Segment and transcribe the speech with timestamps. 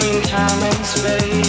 [0.00, 1.39] between time and space.